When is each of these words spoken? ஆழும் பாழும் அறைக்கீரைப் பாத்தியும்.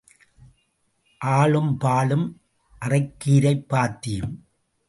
ஆழும் 1.17 1.77
பாழும் 1.77 2.41
அறைக்கீரைப் 2.85 3.67
பாத்தியும். 3.67 4.47